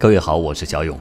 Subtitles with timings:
[0.00, 0.98] 各位好，我是小勇。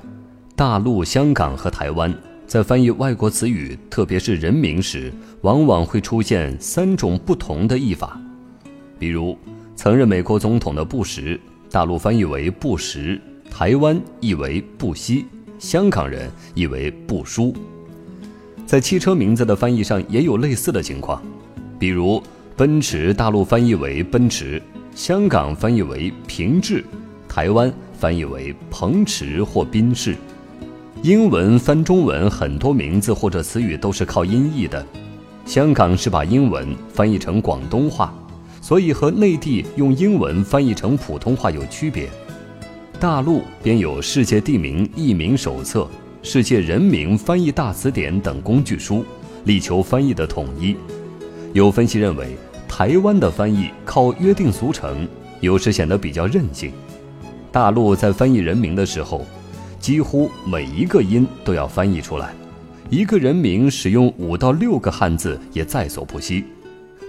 [0.57, 2.13] 大陆、香港和台湾
[2.45, 5.09] 在翻译外国词语，特别是人名时，
[5.39, 8.19] 往往会出现三种不同的译法。
[8.99, 9.37] 比如，
[9.73, 11.39] 曾任美国总统的布什，
[11.71, 13.17] 大陆翻译为布什，
[13.49, 15.27] 台湾译为布希，
[15.59, 17.55] 香港人译为布殊。
[18.65, 21.23] 在汽车名字的翻译上也有类似的情况，
[21.79, 22.21] 比如
[22.57, 24.61] 奔驰，大陆翻译为奔驰，
[24.93, 26.83] 香港翻译为平治，
[27.29, 27.73] 台湾。
[27.99, 30.15] 翻译为鹏池或宾士，
[31.01, 34.85] 英文翻中文很多名字或者词语都是靠音译的。
[35.45, 38.13] 香港是把英文翻译成广东话，
[38.61, 42.07] 所以和内地用英文翻译成普通话有区别。
[43.01, 45.81] 大陆编有《世界地名译名手册》
[46.23, 49.03] 《世界人名翻译大词典》等工具书，
[49.43, 50.73] 力求翻译的统一。
[51.51, 55.05] 有分析认为，台湾的翻译靠约定俗成，
[55.41, 56.71] 有时显得比较任性。
[57.51, 59.25] 大陆在翻译人名的时候，
[59.79, 62.33] 几乎每一个音都要翻译出来。
[62.89, 66.45] 一个人名使用五到六个汉字也在所不惜。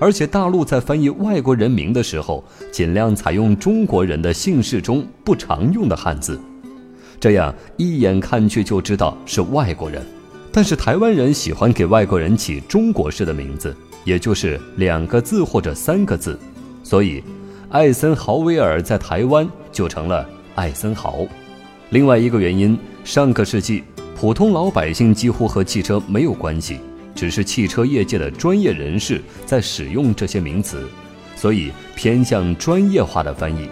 [0.00, 6.40] 而且大陆在翻译外国人名的时候，尽量采用中国人的姓氏中不常用的汉字，
[7.18, 10.02] 这样一眼看去就知道是外国人。
[10.50, 16.38] 但是台湾人喜欢给外国人起中国式的名字，也就是两个字或者三个字，
[16.82, 17.22] 所以。
[17.70, 21.20] 艾森豪威尔在台湾就成了艾森豪。
[21.90, 23.84] 另外一个原因，上个世纪
[24.16, 26.80] 普通老百姓几乎和汽车没有关系，
[27.14, 30.88] 只是汽车业界的专业人士在使用这些名词，
[31.36, 33.68] 所以偏向专业化的翻译。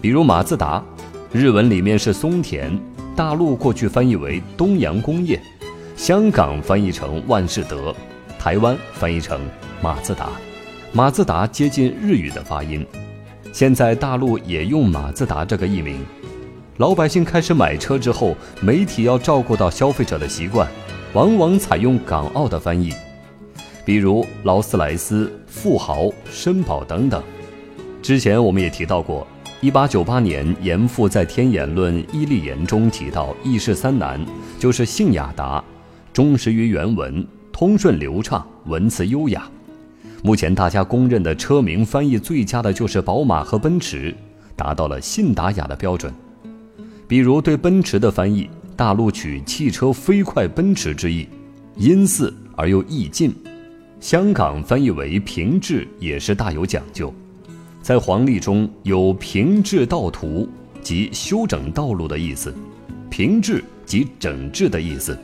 [0.00, 0.84] 比如马自达，
[1.32, 2.76] 日文里面是松田，
[3.14, 5.40] 大陆过去翻译为东洋工业，
[5.94, 7.94] 香港翻译成万事得，
[8.40, 9.40] 台湾翻译成
[9.80, 10.30] 马自达。
[10.92, 12.84] 马自达接近日语的发音。
[13.52, 16.00] 现在大陆也用马自达这个译名，
[16.76, 20.68] 老百姓开始买车之后，媒体要照顾到消费者的习惯，
[21.12, 22.92] 往往采用港澳的翻译，
[23.84, 27.22] 比如劳斯莱斯、富豪、绅宝等等。
[28.00, 29.26] 之前我们也提到过
[29.62, 34.24] ，1898年严复在《天演论·伊利言》中提到“意事三难”，
[34.58, 35.62] 就是性雅达、
[36.12, 39.46] 忠实于原文、通顺流畅、文辞优雅。
[40.22, 44.14] 目前大家公认的车名翻译最佳的就是宝马和奔驰，
[44.54, 46.12] 达到了信达雅的标准。
[47.08, 51.26] 比如对奔驰的翻译，大陆取“汽车飞快奔驰”之意，
[51.76, 53.30] 音似而又意近；
[53.98, 57.12] 香港翻译为“平治”也是大有讲究。
[57.80, 60.46] 在黄历中有“平治道途”
[60.82, 62.54] 即修整道路的意思
[63.08, 65.18] ，“平治”即整治的意思。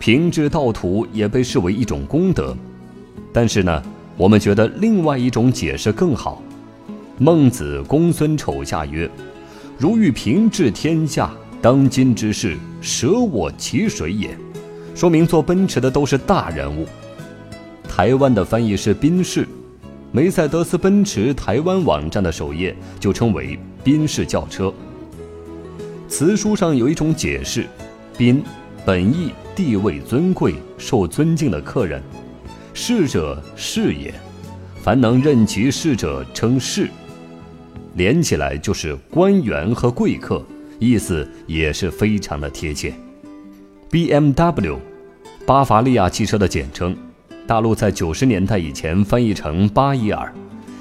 [0.00, 2.56] 平治道途也被视为一种功德。
[3.32, 3.82] 但是呢，
[4.16, 6.42] 我们觉得另外一种解释更好。
[7.18, 9.10] 孟子公孙丑下曰
[9.76, 11.30] ：“如欲平治天下，
[11.60, 14.36] 当今之事，舍我其谁也。”
[14.94, 16.86] 说明做奔驰的都是大人物。
[17.88, 19.46] 台湾的翻译是宾士，
[20.12, 24.72] 梅赛德斯奔驰台湾网站的首页就称为宾士轿车。
[26.08, 27.66] 词书上有一种解释：
[28.16, 28.42] 宾，
[28.84, 32.02] 本意地位尊贵、受尊敬的客人。
[32.80, 34.14] 士者，士也。
[34.80, 36.88] 凡能任其事者，称士。
[37.94, 40.40] 连起来就是官员和贵客，
[40.78, 42.94] 意思也是非常的贴切。
[43.90, 44.78] B M W，
[45.44, 46.96] 巴伐利亚汽车的简称，
[47.48, 50.32] 大陆在九十年代以前翻译成巴伊尔，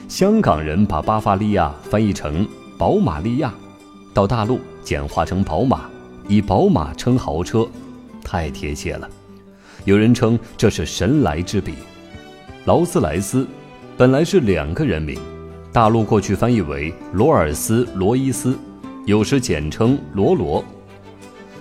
[0.07, 2.47] 香港人把巴伐利亚翻译成
[2.77, 3.51] 宝马利亚，
[4.13, 5.89] 到大陆简化成宝马，
[6.27, 7.67] 以宝马称豪车，
[8.23, 9.09] 太贴切了。
[9.87, 11.75] 有人称这是神来之笔。
[12.65, 13.47] 劳斯莱斯
[13.95, 15.17] 本来是两个人名，
[15.71, 18.59] 大陆过去翻译为罗尔斯罗伊斯，
[19.05, 20.61] 有时简称罗罗。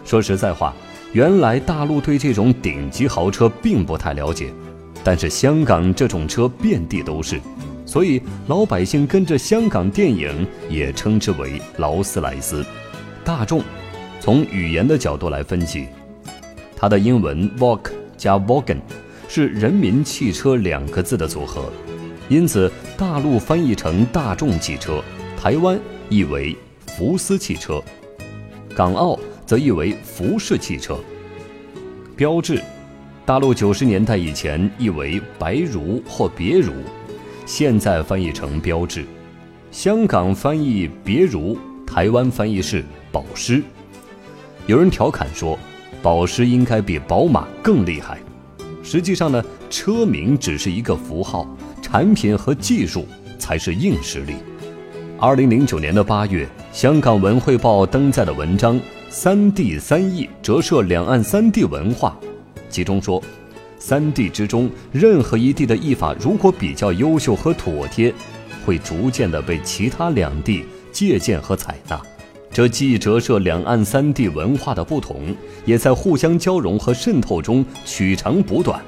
[0.04, 0.74] 说实在话，
[1.12, 4.52] 原来大陆对这种顶级豪车并不太了解，
[5.04, 7.40] 但是香港这种车遍地都是，
[7.86, 12.66] 所以老百姓跟着香港电影也称之为劳斯莱斯。
[13.24, 13.62] 大众
[14.18, 15.86] 从语言的角度来分析，
[16.74, 17.92] 它的英文 Volk。
[18.16, 18.78] 加 Wagon
[19.28, 21.70] 是人民汽车两个字的组合，
[22.28, 25.02] 因此大陆翻译成大众汽车，
[25.36, 25.78] 台湾
[26.08, 26.56] 译为
[26.96, 27.82] 福斯汽车，
[28.74, 30.98] 港澳则译为福士汽车。
[32.16, 32.62] 标志，
[33.24, 36.72] 大陆九十年代以前译为白如或别如，
[37.44, 39.04] 现在翻译成标志。
[39.70, 42.82] 香港翻译别如，台湾翻译是
[43.12, 43.62] 保时。
[44.66, 45.58] 有人调侃说。
[46.02, 48.18] 保时应该比宝马更厉害。
[48.82, 51.46] 实际上呢，车名只是一个符号，
[51.82, 53.06] 产品和技术
[53.38, 54.34] 才是硬实力。
[55.18, 58.76] 二零零九年的八月，香港文汇报登载的文章
[59.08, 62.16] 《三地三译折射两岸三地文化》，
[62.68, 63.22] 其中说，
[63.78, 68.12] 三地之中任何一地的译法如果比较优秀和妥帖，
[68.64, 72.00] 会逐渐的被其他两地借鉴和采纳。
[72.56, 75.36] 这既折射两岸三地文化的不同，
[75.66, 78.80] 也在互相交融和渗透中取长补短，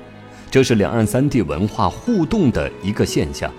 [0.50, 3.52] 这是两岸三地文化互动的一个现象。